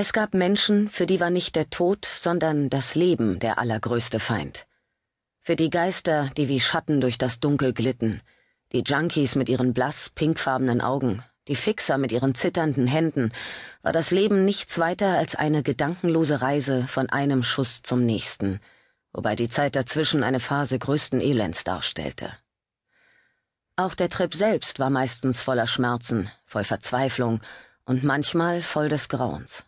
[0.00, 4.68] Es gab Menschen, für die war nicht der Tod, sondern das Leben der allergrößte Feind.
[5.40, 8.22] Für die Geister, die wie Schatten durch das Dunkel glitten,
[8.70, 13.32] die Junkies mit ihren blass pinkfarbenen Augen, die Fixer mit ihren zitternden Händen,
[13.82, 18.60] war das Leben nichts weiter als eine gedankenlose Reise von einem Schuss zum nächsten,
[19.12, 22.32] wobei die Zeit dazwischen eine Phase größten Elends darstellte.
[23.74, 27.40] Auch der Trip selbst war meistens voller Schmerzen, voll Verzweiflung
[27.84, 29.64] und manchmal voll des Grauens.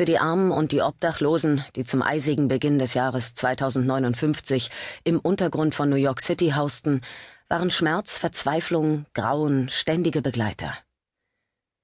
[0.00, 4.70] Für die Armen und die Obdachlosen, die zum eisigen Beginn des Jahres 2059
[5.04, 7.02] im Untergrund von New York City hausten,
[7.48, 10.72] waren Schmerz, Verzweiflung, Grauen ständige Begleiter.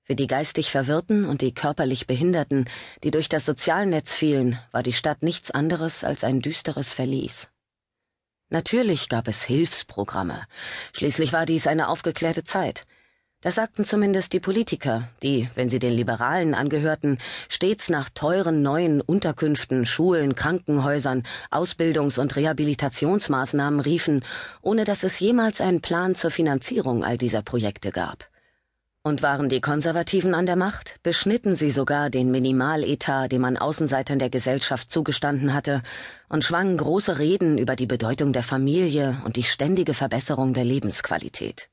[0.02, 2.70] Für die geistig Verwirrten und die körperlich Behinderten,
[3.04, 7.50] die durch das Sozialnetz fielen, war die Stadt nichts anderes als ein düsteres Verlies.
[8.48, 10.46] Natürlich gab es Hilfsprogramme.
[10.94, 12.86] Schließlich war dies eine aufgeklärte Zeit.
[13.42, 17.18] Das sagten zumindest die Politiker, die, wenn sie den Liberalen angehörten,
[17.48, 24.24] stets nach teuren neuen Unterkünften, Schulen, Krankenhäusern, Ausbildungs- und Rehabilitationsmaßnahmen riefen,
[24.62, 28.26] ohne dass es jemals einen Plan zur Finanzierung all dieser Projekte gab.
[29.02, 34.18] Und waren die Konservativen an der Macht, beschnitten sie sogar den Minimaletat, den man Außenseitern
[34.18, 35.82] der Gesellschaft zugestanden hatte,
[36.28, 41.68] und schwangen große Reden über die Bedeutung der Familie und die ständige Verbesserung der Lebensqualität.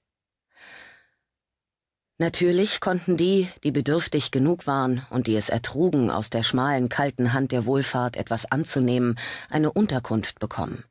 [2.19, 7.33] Natürlich konnten die, die bedürftig genug waren und die es ertrugen, aus der schmalen, kalten
[7.33, 9.17] Hand der Wohlfahrt etwas anzunehmen,
[9.49, 10.83] eine Unterkunft bekommen.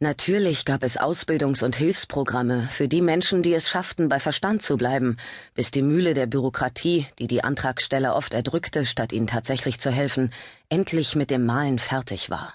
[0.00, 4.76] Natürlich gab es Ausbildungs- und Hilfsprogramme für die Menschen, die es schafften, bei Verstand zu
[4.76, 5.16] bleiben,
[5.54, 10.32] bis die Mühle der Bürokratie, die die Antragsteller oft erdrückte, statt ihnen tatsächlich zu helfen,
[10.68, 12.54] endlich mit dem Malen fertig war.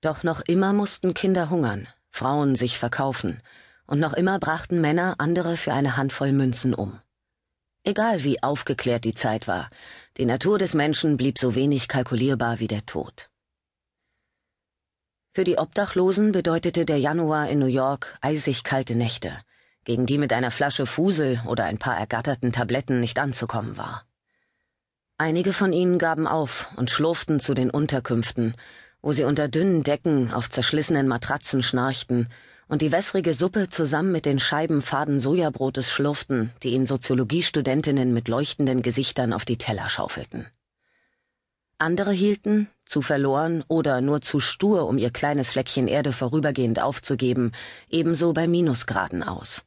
[0.00, 3.42] Doch noch immer mussten Kinder hungern, Frauen sich verkaufen,
[3.88, 7.00] und noch immer brachten Männer andere für eine Handvoll Münzen um.
[7.84, 9.70] Egal wie aufgeklärt die Zeit war,
[10.18, 13.30] die Natur des Menschen blieb so wenig kalkulierbar wie der Tod.
[15.32, 19.32] Für die Obdachlosen bedeutete der Januar in New York eisig kalte Nächte,
[19.84, 24.04] gegen die mit einer Flasche Fusel oder ein paar ergatterten Tabletten nicht anzukommen war.
[25.16, 28.54] Einige von ihnen gaben auf und schlurften zu den Unterkünften,
[29.00, 32.28] wo sie unter dünnen Decken auf zerschlissenen Matratzen schnarchten
[32.68, 38.28] und die wässrige Suppe zusammen mit den Scheiben faden Sojabrotes schlurften, die ihnen Soziologiestudentinnen mit
[38.28, 40.46] leuchtenden Gesichtern auf die Teller schaufelten.
[41.78, 47.52] Andere hielten, zu verloren oder nur zu stur, um ihr kleines Fleckchen Erde vorübergehend aufzugeben,
[47.88, 49.62] ebenso bei Minusgraden aus.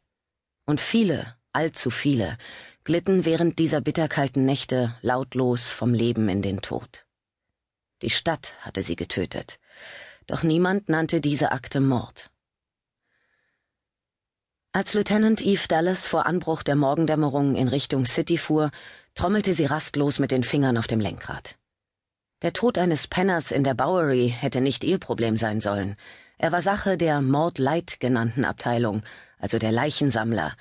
[0.65, 2.37] Und viele, allzu viele,
[2.83, 7.05] glitten während dieser bitterkalten Nächte lautlos vom Leben in den Tod.
[8.01, 9.59] Die Stadt hatte sie getötet,
[10.27, 12.30] doch niemand nannte diese Akte Mord.
[14.73, 18.71] Als Lieutenant Eve Dallas vor Anbruch der Morgendämmerung in Richtung City fuhr,
[19.15, 21.57] trommelte sie rastlos mit den Fingern auf dem Lenkrad.
[22.41, 25.97] Der Tod eines Penners in der Bowery hätte nicht ihr Problem sein sollen.
[26.37, 29.03] Er war Sache der Mord Light genannten Abteilung,
[29.39, 30.53] also der Leichensammler,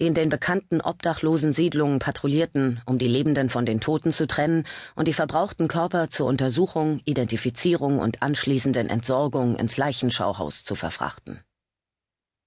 [0.00, 4.64] die in den bekannten obdachlosen Siedlungen patrouillierten, um die Lebenden von den Toten zu trennen
[4.96, 11.44] und die verbrauchten Körper zur Untersuchung, Identifizierung und anschließenden Entsorgung ins Leichenschauhaus zu verfrachten.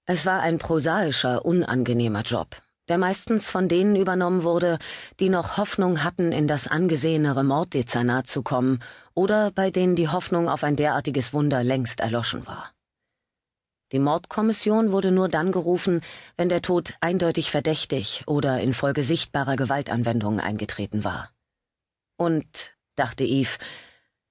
[0.07, 4.77] Es war ein prosaischer, unangenehmer Job, der meistens von denen übernommen wurde,
[5.19, 8.79] die noch Hoffnung hatten, in das angesehenere Morddezernat zu kommen,
[9.15, 12.71] oder bei denen die Hoffnung auf ein derartiges Wunder längst erloschen war.
[13.91, 16.01] Die Mordkommission wurde nur dann gerufen,
[16.37, 21.31] wenn der Tod eindeutig verdächtig oder infolge sichtbarer Gewaltanwendungen eingetreten war.
[22.17, 23.57] Und, dachte Eve,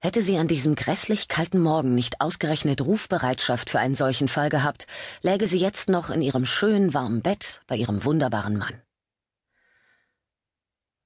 [0.05, 4.85] Hätte sie an diesem grässlich kalten Morgen nicht ausgerechnet Rufbereitschaft für einen solchen Fall gehabt,
[5.23, 8.79] läge sie jetzt noch in ihrem schönen warmen Bett bei ihrem wunderbaren Mann.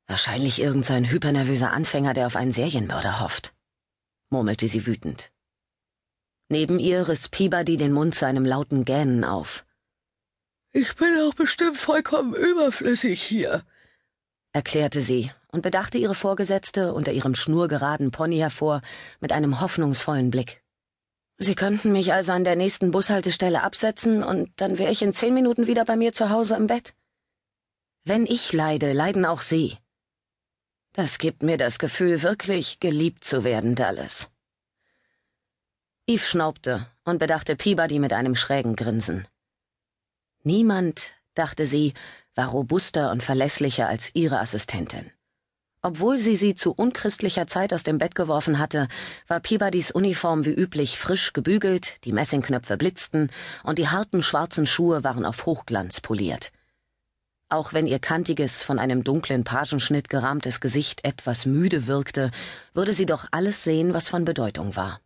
[0.08, 3.54] Wahrscheinlich irgendein hypernervöser Anfänger, der auf einen Serienmörder hofft,
[4.32, 5.32] murmelte sie wütend.
[6.50, 9.66] Neben ihr riss Peabody den Mund zu einem lauten Gähnen auf.
[10.74, 13.64] Ich bin auch bestimmt vollkommen überflüssig hier,
[14.52, 18.82] erklärte sie und bedachte ihre Vorgesetzte unter ihrem schnurgeraden Pony hervor
[19.20, 20.64] mit einem hoffnungsvollen Blick.
[21.38, 25.34] Sie könnten mich also an der nächsten Bushaltestelle absetzen und dann wäre ich in zehn
[25.34, 26.94] Minuten wieder bei mir zu Hause im Bett.
[28.04, 29.78] Wenn ich leide, leiden auch Sie.
[30.94, 34.32] Das gibt mir das Gefühl, wirklich geliebt zu werden, Dallas.
[36.08, 39.28] Eve schnaubte und bedachte Peabody mit einem schrägen Grinsen.
[40.44, 41.94] Niemand, dachte sie,
[42.36, 45.12] war robuster und verlässlicher als ihre Assistentin.
[45.82, 48.90] Obwohl sie sie zu unchristlicher Zeit aus dem Bett geworfen hatte,
[49.28, 53.32] war Peabodys Uniform wie üblich frisch gebügelt, die Messingknöpfe blitzten
[53.64, 56.52] und die harten schwarzen Schuhe waren auf Hochglanz poliert.
[57.48, 62.30] Auch wenn ihr kantiges, von einem dunklen Pagenschnitt gerahmtes Gesicht etwas müde wirkte,
[62.74, 65.00] würde sie doch alles sehen, was von Bedeutung war.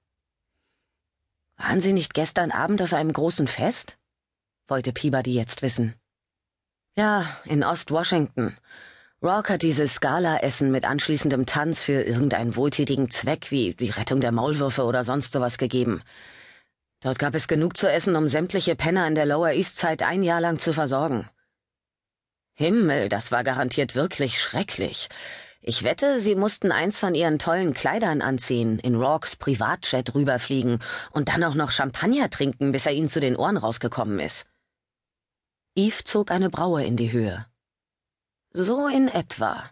[1.56, 3.98] Waren Sie nicht gestern Abend auf einem großen Fest?
[4.68, 5.96] wollte Peabody jetzt wissen.
[6.95, 8.56] Ja, in Ost-Washington.
[9.24, 14.31] Rock hat dieses Gala-Essen mit anschließendem Tanz für irgendeinen wohltätigen Zweck wie die Rettung der
[14.31, 16.04] Maulwürfe oder sonst sowas gegeben.
[17.01, 20.22] Dort gab es genug zu essen, um sämtliche Penner in der Lower East Side ein
[20.22, 21.28] Jahr lang zu versorgen.
[22.54, 25.10] Himmel, das war garantiert wirklich schrecklich.
[25.63, 30.78] Ich wette, sie mussten eins von ihren tollen Kleidern anziehen, in Rocks Privatjet rüberfliegen
[31.10, 34.46] und dann auch noch Champagner trinken, bis er ihnen zu den Ohren rausgekommen ist.
[35.75, 37.48] Eve zog eine Braue in die Höhe.
[38.52, 39.72] So in etwa.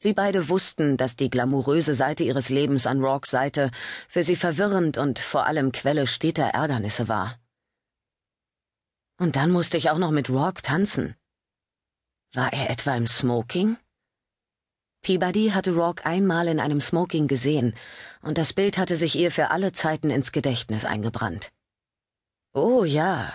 [0.00, 3.70] Sie beide wussten, dass die glamouröse Seite ihres Lebens an Rocks Seite
[4.08, 7.38] für sie verwirrend und vor allem Quelle steter Ärgernisse war.
[9.16, 11.14] Und dann musste ich auch noch mit Rock tanzen.
[12.32, 13.76] War er etwa im Smoking?
[15.02, 17.74] Peabody hatte Rock einmal in einem Smoking gesehen,
[18.22, 21.52] und das Bild hatte sich ihr für alle Zeiten ins Gedächtnis eingebrannt.
[22.54, 23.32] Oh ja,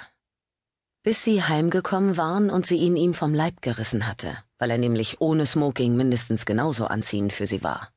[1.07, 5.21] bis sie heimgekommen waren und sie ihn ihm vom Leib gerissen hatte, weil er nämlich
[5.21, 7.93] ohne Smoking mindestens genauso anziehend für sie war.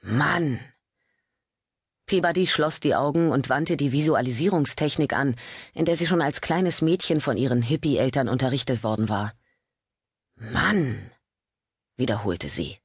[0.00, 0.60] Mann!
[2.06, 5.34] Peabody schloss die Augen und wandte die Visualisierungstechnik an,
[5.72, 9.32] in der sie schon als kleines Mädchen von ihren Hippie-Eltern unterrichtet worden war.
[10.36, 11.10] Mann!
[11.96, 12.78] wiederholte sie.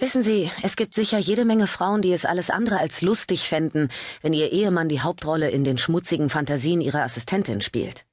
[0.00, 3.88] Wissen Sie, es gibt sicher jede Menge Frauen, die es alles andere als lustig fänden,
[4.22, 8.06] wenn ihr Ehemann die Hauptrolle in den schmutzigen Fantasien ihrer Assistentin spielt.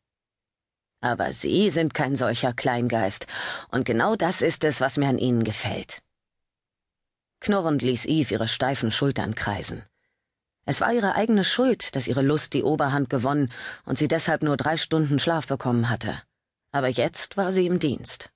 [1.01, 3.27] Aber Sie sind kein solcher Kleingeist,
[3.69, 6.01] und genau das ist es, was mir an Ihnen gefällt.
[7.39, 9.83] Knurrend ließ Eve ihre steifen Schultern kreisen.
[10.65, 13.51] Es war ihre eigene Schuld, dass ihre Lust die Oberhand gewonnen
[13.85, 16.19] und sie deshalb nur drei Stunden Schlaf bekommen hatte.
[16.71, 18.31] Aber jetzt war sie im Dienst.